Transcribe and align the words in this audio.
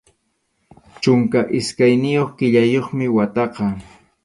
Chunka 1.01 1.39
iskayniyuq 1.59 2.29
killayuqmi 2.39 3.05
wataqa. 3.15 3.65